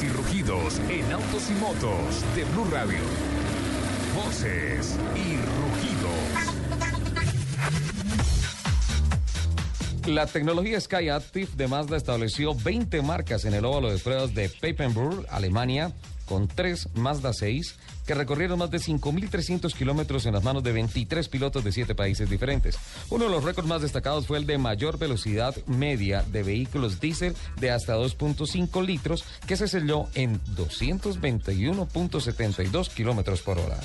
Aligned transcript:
Y 0.00 0.08
rugidos 0.10 0.78
en 0.88 1.10
autos 1.10 1.50
y 1.50 1.54
motos 1.54 2.24
de 2.36 2.44
Blue 2.44 2.66
Radio. 2.70 2.98
Voces 4.14 4.96
y 5.16 5.36
rugidos. 5.36 6.58
La 10.06 10.26
tecnología 10.26 10.80
Sky 10.80 11.08
Active 11.08 11.48
de 11.56 11.66
Mazda 11.66 11.96
estableció 11.96 12.54
20 12.54 13.02
marcas 13.02 13.44
en 13.44 13.54
el 13.54 13.64
óvalo 13.64 13.90
de 13.90 13.98
pruebas 13.98 14.32
de 14.34 14.48
Papenburg, 14.48 15.26
Alemania, 15.30 15.92
con 16.28 16.48
tres 16.48 16.88
Mazda 16.94 17.32
6 17.32 17.76
que 18.06 18.14
recorrieron 18.14 18.58
más 18.58 18.70
de 18.70 18.78
5.300 18.78 19.72
kilómetros 19.74 20.26
en 20.26 20.32
las 20.32 20.42
manos 20.42 20.62
de 20.62 20.72
23 20.72 21.28
pilotos 21.28 21.62
de 21.62 21.72
7 21.72 21.94
países 21.94 22.30
diferentes. 22.30 22.78
Uno 23.10 23.26
de 23.26 23.30
los 23.30 23.44
récords 23.44 23.68
más 23.68 23.82
destacados 23.82 24.26
fue 24.26 24.38
el 24.38 24.46
de 24.46 24.56
mayor 24.56 24.98
velocidad 24.98 25.54
media 25.66 26.22
de 26.22 26.42
vehículos 26.42 27.00
diésel 27.00 27.36
de 27.60 27.70
hasta 27.70 27.94
2.5 27.96 28.86
litros, 28.86 29.26
que 29.46 29.56
se 29.56 29.68
selló 29.68 30.06
en 30.14 30.40
221.72 30.56 32.88
kilómetros 32.88 33.42
por 33.42 33.58
hora. 33.58 33.78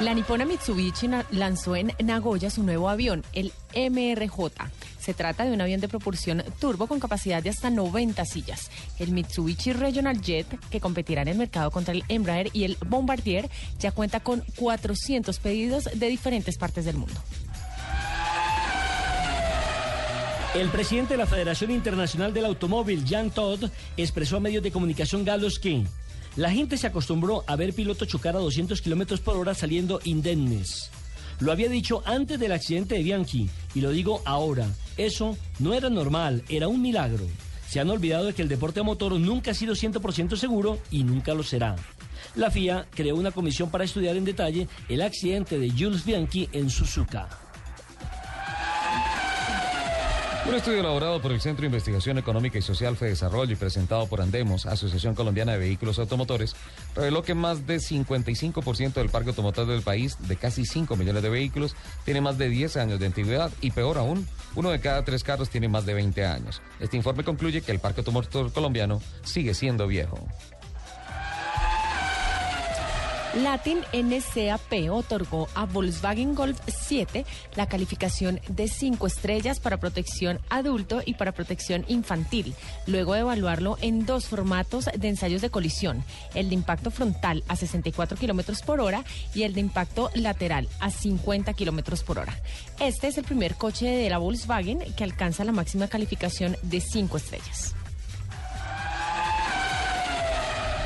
La 0.00 0.14
nipona 0.14 0.44
Mitsubishi 0.44 1.08
lanzó 1.32 1.74
en 1.74 1.92
Nagoya 2.04 2.50
su 2.50 2.62
nuevo 2.62 2.88
avión, 2.88 3.24
el 3.32 3.52
MRJ. 3.74 4.52
Se 5.00 5.12
trata 5.12 5.44
de 5.44 5.50
un 5.50 5.60
avión 5.60 5.80
de 5.80 5.88
propulsión 5.88 6.44
turbo 6.60 6.86
con 6.86 7.00
capacidad 7.00 7.42
de 7.42 7.50
hasta 7.50 7.68
90 7.68 8.24
sillas. 8.24 8.70
El 9.00 9.10
Mitsubishi 9.10 9.72
Regional 9.72 10.20
Jet, 10.20 10.46
que 10.70 10.80
competirá 10.80 11.22
en 11.22 11.28
el 11.28 11.36
mercado 11.38 11.72
contra 11.72 11.94
el 11.94 12.04
Embraer 12.06 12.48
y 12.52 12.62
el 12.62 12.76
Bombardier, 12.86 13.50
ya 13.80 13.90
cuenta 13.90 14.20
con 14.20 14.44
400 14.56 15.36
pedidos 15.40 15.88
de 15.92 16.08
diferentes 16.08 16.58
partes 16.58 16.84
del 16.84 16.96
mundo. 16.96 17.20
El 20.54 20.68
presidente 20.68 21.14
de 21.14 21.18
la 21.18 21.26
Federación 21.26 21.72
Internacional 21.72 22.32
del 22.32 22.44
Automóvil, 22.44 23.04
Jean 23.04 23.30
Todt, 23.30 23.64
expresó 23.96 24.36
a 24.36 24.40
medios 24.40 24.62
de 24.62 24.70
comunicación 24.70 25.24
galos 25.24 25.58
que 25.58 25.84
la 26.38 26.52
gente 26.52 26.76
se 26.76 26.86
acostumbró 26.86 27.42
a 27.48 27.56
ver 27.56 27.74
pilotos 27.74 28.06
chocar 28.06 28.36
a 28.36 28.38
200 28.38 28.80
kilómetros 28.80 29.18
por 29.18 29.36
hora 29.36 29.54
saliendo 29.54 29.98
indemnes. 30.04 30.88
Lo 31.40 31.50
había 31.50 31.68
dicho 31.68 32.00
antes 32.06 32.38
del 32.38 32.52
accidente 32.52 32.94
de 32.94 33.02
Bianchi 33.02 33.50
y 33.74 33.80
lo 33.80 33.90
digo 33.90 34.22
ahora. 34.24 34.68
Eso 34.96 35.36
no 35.58 35.74
era 35.74 35.90
normal, 35.90 36.44
era 36.48 36.68
un 36.68 36.80
milagro. 36.80 37.24
Se 37.68 37.80
han 37.80 37.90
olvidado 37.90 38.26
de 38.26 38.34
que 38.34 38.42
el 38.42 38.48
deporte 38.48 38.78
a 38.78 38.84
motor 38.84 39.18
nunca 39.18 39.50
ha 39.50 39.54
sido 39.54 39.74
100% 39.74 40.36
seguro 40.36 40.78
y 40.92 41.02
nunca 41.02 41.34
lo 41.34 41.42
será. 41.42 41.74
La 42.36 42.52
FIA 42.52 42.86
creó 42.94 43.16
una 43.16 43.32
comisión 43.32 43.68
para 43.72 43.82
estudiar 43.82 44.16
en 44.16 44.24
detalle 44.24 44.68
el 44.88 45.02
accidente 45.02 45.58
de 45.58 45.70
Jules 45.70 46.04
Bianchi 46.04 46.48
en 46.52 46.70
Suzuka. 46.70 47.47
Un 50.48 50.54
estudio 50.54 50.80
elaborado 50.80 51.20
por 51.20 51.30
el 51.30 51.42
Centro 51.42 51.60
de 51.60 51.66
Investigación 51.66 52.16
Económica 52.16 52.56
y 52.56 52.62
Social 52.62 52.96
Fe 52.96 53.04
Desarrollo 53.04 53.52
y 53.52 53.56
presentado 53.56 54.06
por 54.06 54.22
Andemos, 54.22 54.64
Asociación 54.64 55.14
Colombiana 55.14 55.52
de 55.52 55.58
Vehículos 55.58 55.98
Automotores, 55.98 56.56
reveló 56.96 57.22
que 57.22 57.34
más 57.34 57.66
de 57.66 57.76
55% 57.76 58.94
del 58.94 59.10
parque 59.10 59.28
automotor 59.28 59.66
del 59.66 59.82
país, 59.82 60.16
de 60.26 60.36
casi 60.36 60.64
5 60.64 60.96
millones 60.96 61.22
de 61.22 61.28
vehículos, 61.28 61.76
tiene 62.06 62.22
más 62.22 62.38
de 62.38 62.48
10 62.48 62.78
años 62.78 62.98
de 62.98 63.04
antigüedad 63.04 63.52
y 63.60 63.72
peor 63.72 63.98
aún, 63.98 64.26
uno 64.54 64.70
de 64.70 64.80
cada 64.80 65.04
tres 65.04 65.22
carros 65.22 65.50
tiene 65.50 65.68
más 65.68 65.84
de 65.84 65.92
20 65.92 66.24
años. 66.24 66.62
Este 66.80 66.96
informe 66.96 67.24
concluye 67.24 67.60
que 67.60 67.72
el 67.72 67.78
parque 67.78 68.00
automotor 68.00 68.50
colombiano 68.50 69.02
sigue 69.24 69.52
siendo 69.52 69.86
viejo. 69.86 70.18
Latin 73.42 73.78
NCAP 73.92 74.90
otorgó 74.90 75.48
a 75.54 75.64
Volkswagen 75.64 76.34
Golf 76.34 76.58
7 76.66 77.24
la 77.54 77.68
calificación 77.68 78.40
de 78.48 78.66
5 78.66 79.06
estrellas 79.06 79.60
para 79.60 79.76
protección 79.76 80.40
adulto 80.50 81.02
y 81.04 81.14
para 81.14 81.32
protección 81.32 81.84
infantil, 81.86 82.54
luego 82.86 83.14
de 83.14 83.20
evaluarlo 83.20 83.78
en 83.80 84.06
dos 84.06 84.26
formatos 84.26 84.86
de 84.86 85.08
ensayos 85.08 85.40
de 85.40 85.50
colisión, 85.50 86.02
el 86.34 86.48
de 86.48 86.54
impacto 86.56 86.90
frontal 86.90 87.44
a 87.46 87.54
64 87.54 88.18
kilómetros 88.18 88.62
por 88.62 88.80
hora 88.80 89.04
y 89.34 89.44
el 89.44 89.54
de 89.54 89.60
impacto 89.60 90.10
lateral 90.14 90.68
a 90.80 90.90
50 90.90 91.52
kilómetros 91.52 92.02
por 92.02 92.18
hora. 92.18 92.36
Este 92.80 93.06
es 93.06 93.18
el 93.18 93.24
primer 93.24 93.54
coche 93.54 93.86
de 93.86 94.10
la 94.10 94.18
Volkswagen 94.18 94.80
que 94.96 95.04
alcanza 95.04 95.44
la 95.44 95.52
máxima 95.52 95.86
calificación 95.86 96.56
de 96.62 96.80
5 96.80 97.16
estrellas. 97.16 97.74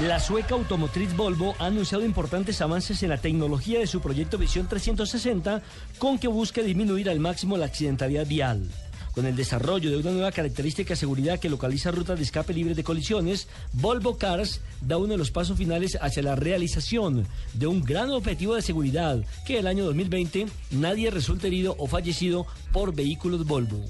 La 0.00 0.20
sueca 0.20 0.54
automotriz 0.54 1.16
Volvo 1.16 1.54
ha 1.58 1.66
anunciado 1.66 2.04
importantes 2.04 2.60
avances 2.60 3.02
en 3.02 3.08
la 3.08 3.16
tecnología 3.16 3.78
de 3.78 3.86
su 3.86 4.02
proyecto 4.02 4.36
Visión 4.36 4.68
360 4.68 5.62
con 5.96 6.18
que 6.18 6.28
busca 6.28 6.60
disminuir 6.60 7.08
al 7.08 7.18
máximo 7.18 7.56
la 7.56 7.64
accidentalidad 7.64 8.26
vial. 8.26 8.68
Con 9.12 9.24
el 9.24 9.34
desarrollo 9.34 9.88
de 9.88 9.96
una 9.96 10.10
nueva 10.10 10.32
característica 10.32 10.90
de 10.90 10.96
seguridad 10.96 11.40
que 11.40 11.48
localiza 11.48 11.92
rutas 11.92 12.18
de 12.18 12.24
escape 12.24 12.52
libres 12.52 12.76
de 12.76 12.84
colisiones, 12.84 13.48
Volvo 13.72 14.18
Cars 14.18 14.60
da 14.82 14.98
uno 14.98 15.12
de 15.12 15.16
los 15.16 15.30
pasos 15.30 15.56
finales 15.56 15.96
hacia 15.98 16.22
la 16.22 16.36
realización 16.36 17.26
de 17.54 17.66
un 17.66 17.82
gran 17.82 18.10
objetivo 18.10 18.54
de 18.54 18.60
seguridad, 18.60 19.24
que 19.46 19.58
el 19.58 19.66
año 19.66 19.86
2020 19.86 20.46
nadie 20.72 21.10
resulte 21.10 21.46
herido 21.46 21.74
o 21.78 21.86
fallecido 21.86 22.46
por 22.70 22.94
vehículos 22.94 23.46
Volvo. 23.46 23.82